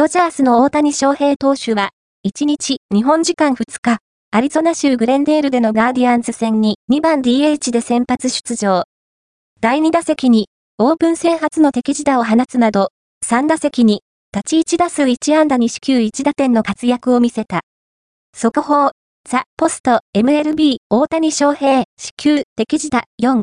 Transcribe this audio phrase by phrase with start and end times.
[0.00, 1.90] ドジャースの大谷翔平投手は、
[2.26, 3.98] 1日、日本時間2日、
[4.30, 8.84] アリゾナ州グレンデールでのガーディアンズ戦に2番 DH で先発出場。
[9.60, 12.92] 第2打席に、オープン戦初の敵地打を放つなど、
[13.26, 14.00] 3打席に、
[14.34, 17.60] 立ち1打数1安打に四球1打点の活躍を見せた。
[18.34, 18.92] 速報、
[19.28, 23.38] ザ・ポスト、MLB、大谷翔平、四球、敵地打、4、